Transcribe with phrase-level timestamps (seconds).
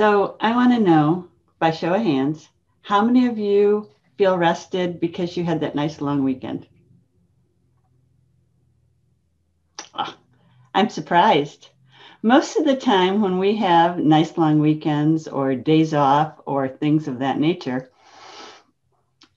[0.00, 1.28] So I want to know
[1.58, 2.48] by show of hands,
[2.80, 6.66] how many of you feel rested because you had that nice long weekend?
[9.94, 10.14] Oh,
[10.72, 11.68] I'm surprised.
[12.22, 17.06] Most of the time, when we have nice long weekends or days off or things
[17.06, 17.90] of that nature,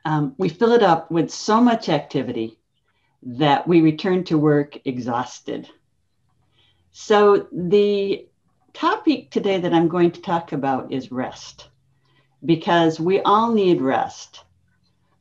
[0.06, 2.58] um, we fill it up with so much activity
[3.22, 5.70] that we return to work exhausted.
[6.94, 8.28] So, the
[8.74, 11.70] topic today that I'm going to talk about is rest
[12.44, 14.44] because we all need rest.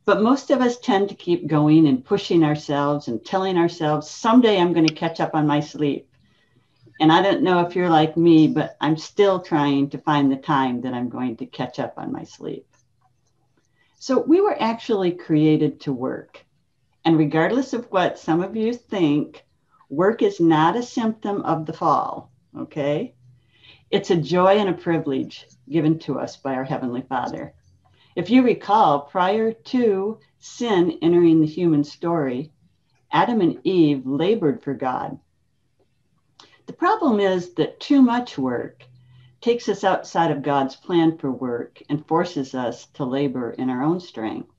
[0.05, 4.59] But most of us tend to keep going and pushing ourselves and telling ourselves, someday
[4.59, 6.09] I'm going to catch up on my sleep.
[6.99, 10.37] And I don't know if you're like me, but I'm still trying to find the
[10.37, 12.67] time that I'm going to catch up on my sleep.
[13.99, 16.43] So we were actually created to work.
[17.05, 19.45] And regardless of what some of you think,
[19.89, 23.13] work is not a symptom of the fall, okay?
[23.93, 27.53] It's a joy and a privilege given to us by our Heavenly Father.
[28.15, 32.51] If you recall, prior to sin entering the human story,
[33.11, 35.19] Adam and Eve labored for God.
[36.65, 38.83] The problem is that too much work
[39.41, 43.83] takes us outside of God's plan for work and forces us to labor in our
[43.83, 44.49] own strength.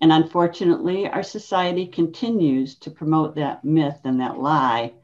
[0.00, 4.94] And unfortunately, our society continues to promote that myth and that lie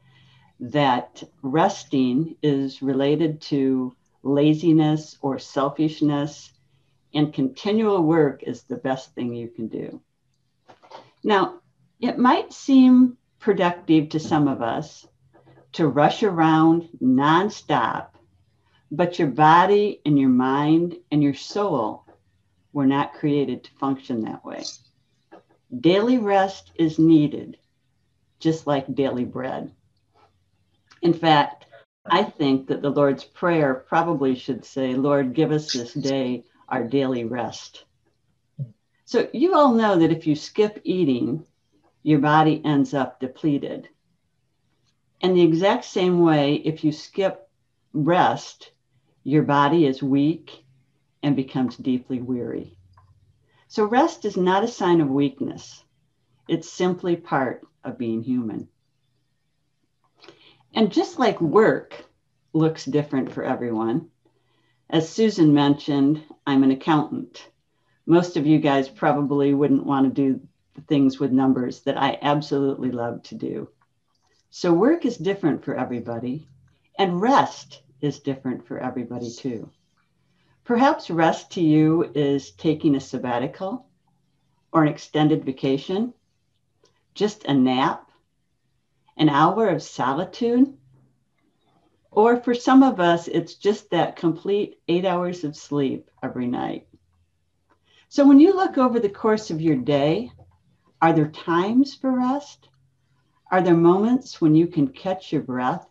[0.59, 6.51] that resting is related to laziness or selfishness,
[7.13, 10.01] and continual work is the best thing you can do.
[11.23, 11.59] Now,
[11.99, 15.07] it might seem productive to some of us
[15.73, 18.09] to rush around nonstop,
[18.91, 22.05] but your body and your mind and your soul
[22.73, 24.63] were not created to function that way.
[25.79, 27.57] Daily rest is needed,
[28.39, 29.71] just like daily bread.
[31.01, 31.65] In fact,
[32.09, 36.83] I think that the Lord's Prayer probably should say, Lord, give us this day our
[36.83, 37.85] daily rest.
[39.05, 41.45] So you all know that if you skip eating,
[42.03, 43.89] your body ends up depleted.
[45.21, 47.49] And the exact same way, if you skip
[47.93, 48.71] rest,
[49.23, 50.63] your body is weak
[51.23, 52.77] and becomes deeply weary.
[53.67, 55.83] So rest is not a sign of weakness.
[56.47, 58.69] It's simply part of being human.
[60.73, 62.05] And just like work
[62.53, 64.09] looks different for everyone,
[64.89, 67.49] as Susan mentioned, I'm an accountant.
[68.05, 70.39] Most of you guys probably wouldn't want to do
[70.87, 73.69] things with numbers that I absolutely love to do.
[74.49, 76.47] So, work is different for everybody,
[76.97, 79.69] and rest is different for everybody too.
[80.63, 83.87] Perhaps rest to you is taking a sabbatical
[84.71, 86.13] or an extended vacation,
[87.13, 88.06] just a nap,
[89.17, 90.77] an hour of solitude.
[92.11, 96.87] Or for some of us, it's just that complete eight hours of sleep every night.
[98.09, 100.31] So when you look over the course of your day,
[101.01, 102.69] are there times for rest?
[103.51, 105.87] Are there moments when you can catch your breath,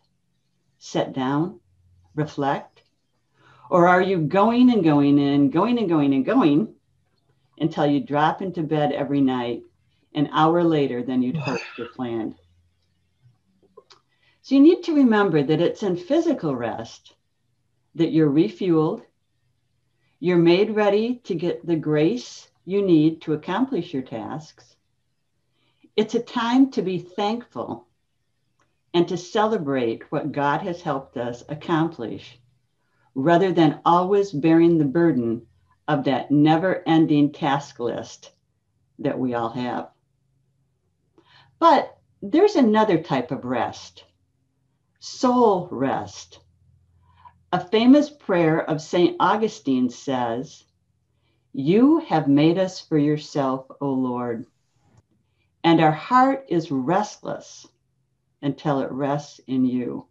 [0.79, 1.61] sit down,
[2.15, 2.83] reflect?
[3.71, 6.75] Or are you going and going and going and going and going
[7.59, 9.63] until you drop into bed every night
[10.15, 12.35] an hour later than you'd hoped or planned?
[14.47, 17.17] So you need to remember that it's in physical rest
[17.97, 19.03] that you're refueled,
[20.21, 24.77] you're made ready to get the grace you need to accomplish your tasks.
[25.97, 27.89] It's a time to be thankful
[28.95, 32.39] and to celebrate what God has helped us accomplish
[33.17, 35.45] rather than always bearing the burden
[35.89, 38.31] of that never ending task list
[39.01, 39.91] that we all have.
[41.59, 44.05] But there's another type of rest
[44.99, 46.41] soul rest.
[47.53, 49.17] A famous prayer of St.
[49.21, 50.65] Augustine says,
[51.53, 54.47] You have made us for yourself, O Lord,
[55.63, 57.67] and our heart is restless
[58.43, 60.07] until it rests in you.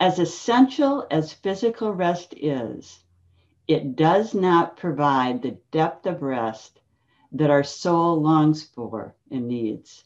[0.00, 3.04] As essential as physical rest is,
[3.66, 6.80] it does not provide the depth of rest
[7.32, 10.04] that our soul longs for and needs.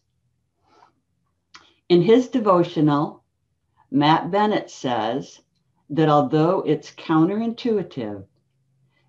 [1.88, 3.24] In his devotional,
[3.90, 5.40] Matt Bennett says
[5.88, 8.26] that although it's counterintuitive,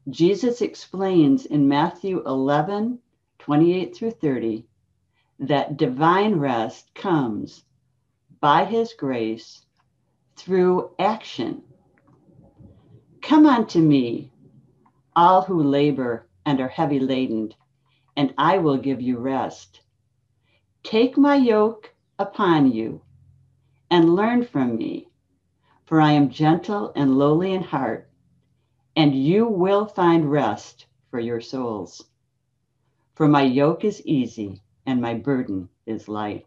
[0.10, 3.00] Jesus explains in Matthew 11,
[3.40, 4.66] 28 through 30,
[5.40, 7.66] that divine rest comes
[8.40, 9.66] by his grace
[10.38, 11.64] through action.
[13.22, 14.32] Come unto me,
[15.18, 17.54] all who labor and are heavy laden,
[18.16, 19.82] and I will give you rest.
[20.84, 23.02] Take my yoke upon you
[23.90, 25.08] and learn from me,
[25.86, 28.10] for I am gentle and lowly in heart,
[28.96, 32.04] and you will find rest for your souls.
[33.16, 36.46] For my yoke is easy and my burden is light.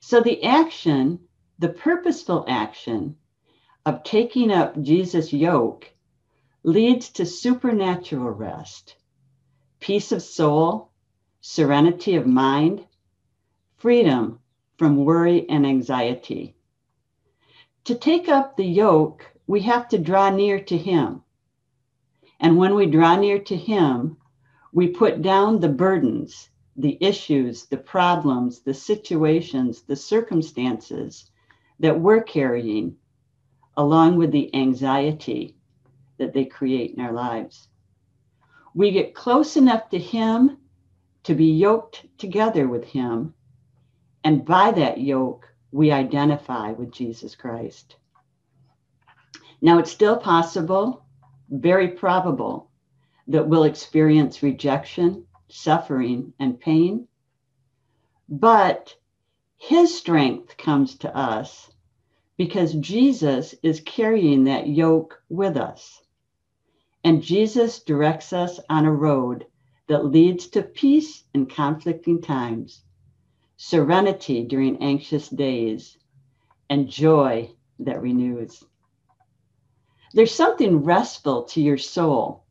[0.00, 1.20] So the action,
[1.58, 3.16] the purposeful action
[3.86, 5.90] of taking up Jesus' yoke
[6.62, 8.96] leads to supernatural rest,
[9.80, 10.90] peace of soul,
[11.40, 12.86] serenity of mind,
[13.84, 14.38] freedom
[14.78, 16.56] from worry and anxiety.
[17.84, 21.20] To take up the yoke, we have to draw near to Him.
[22.40, 24.16] And when we draw near to Him,
[24.72, 31.30] we put down the burdens, the issues, the problems, the situations, the circumstances
[31.78, 32.96] that we're carrying,
[33.76, 35.56] along with the anxiety
[36.16, 37.68] that they create in our lives.
[38.74, 40.56] We get close enough to Him
[41.24, 43.34] to be yoked together with Him.
[44.24, 47.96] And by that yoke, we identify with Jesus Christ.
[49.60, 51.04] Now, it's still possible,
[51.50, 52.70] very probable,
[53.28, 57.06] that we'll experience rejection, suffering, and pain.
[58.28, 58.94] But
[59.56, 61.70] His strength comes to us
[62.36, 66.02] because Jesus is carrying that yoke with us.
[67.04, 69.46] And Jesus directs us on a road
[69.88, 72.83] that leads to peace in conflicting times,
[73.56, 75.98] serenity during anxious days,
[76.70, 78.64] and joy that renews.
[80.12, 82.44] There's something restful to your soul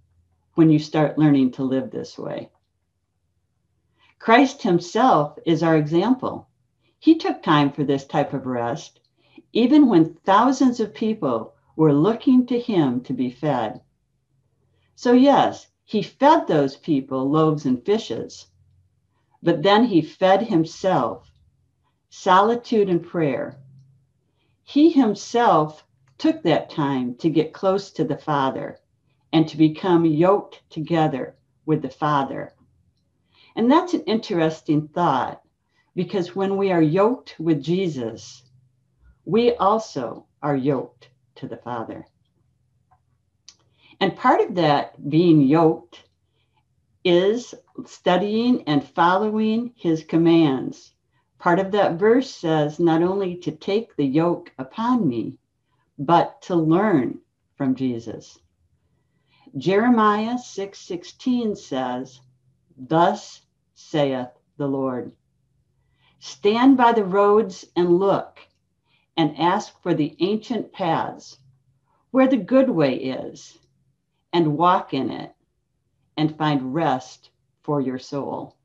[0.56, 2.50] when you start learning to live this way.
[4.20, 6.48] Christ Himself is our example.
[7.00, 9.00] He took time for this type of rest,
[9.52, 13.82] even when thousands of people were looking to Him to be fed.
[14.96, 18.48] So, yes, he fed those people loaves and fishes,
[19.44, 21.30] but then he fed himself
[22.10, 23.60] solitude and prayer.
[24.64, 25.84] He himself
[26.18, 28.78] took that time to get close to the Father
[29.34, 31.36] and to become yoked together
[31.66, 32.54] with the Father.
[33.56, 35.42] And that's an interesting thought
[35.94, 38.44] because when we are yoked with Jesus,
[39.26, 42.06] we also are yoked to the Father.
[44.00, 46.04] And part of that being yoked
[47.04, 47.54] is
[47.86, 50.94] studying and following his commands.
[51.38, 55.38] Part of that verse says not only to take the yoke upon me,
[56.00, 57.20] but to learn
[57.56, 58.40] from Jesus.
[59.58, 62.22] Jeremiah 6:16 says,
[62.78, 63.42] "Thus
[63.74, 65.12] saith the Lord:
[66.20, 68.40] Stand by the roads and look,
[69.18, 71.38] and ask for the ancient paths,
[72.12, 73.60] where the good way is,
[74.32, 75.36] and walk in it
[76.18, 77.30] and find rest
[77.64, 78.56] for your soul.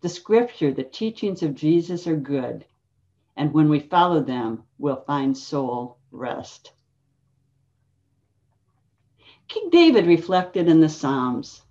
[0.00, 2.64] The scripture, the teachings of Jesus are good,
[3.36, 6.72] and when we follow them, we'll find soul rest.
[9.48, 11.62] King David reflected in the Psalms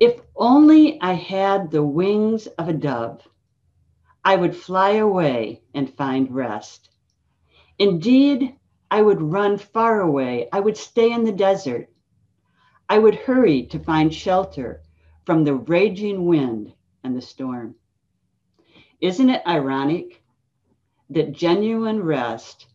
[0.00, 3.26] If only I had the wings of a dove,
[4.24, 6.88] I would fly away and find rest.
[7.78, 8.56] Indeed,
[8.90, 10.48] I would run far away.
[10.52, 11.90] I would stay in the desert.
[12.88, 14.82] I would hurry to find shelter
[15.24, 17.76] from the raging wind and the storm.
[19.00, 20.22] Isn't it ironic
[21.10, 22.66] that genuine rest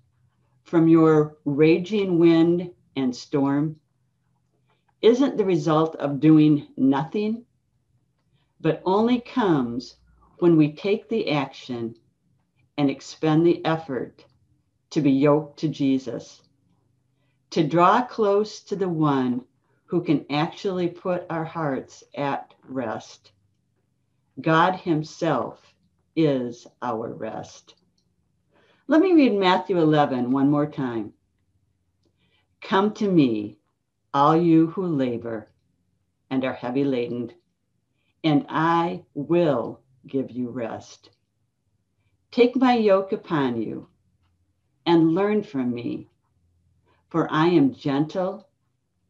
[0.64, 3.80] from your raging wind and storm
[5.02, 7.46] isn't the result of doing nothing,
[8.60, 9.96] but only comes
[10.40, 11.96] when we take the action
[12.78, 14.26] and expend the effort
[14.90, 16.42] to be yoked to Jesus,
[17.52, 19.46] to draw close to the one
[19.90, 23.32] who can actually put our hearts at rest.
[24.40, 25.74] God Himself
[26.16, 27.74] is our rest.
[28.88, 31.14] Let me read Matthew 11 one more time.
[32.62, 33.58] Come to me,
[34.14, 35.50] all you who labor
[36.30, 37.32] and are heavy laden,
[38.24, 41.10] and I will give you rest.
[42.30, 43.88] Take my yoke upon you
[44.86, 46.10] and learn from me.
[47.10, 48.49] For I am gentle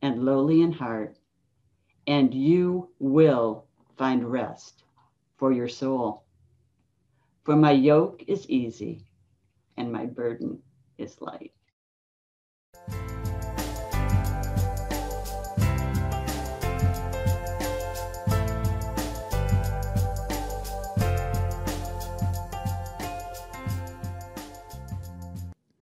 [0.01, 1.17] and lowly in heart,
[2.07, 3.65] and you will
[3.97, 4.83] find rest
[5.37, 6.23] for your soul.
[7.43, 9.05] For my yoke is easy
[9.77, 10.61] and my burden
[10.97, 11.53] is light.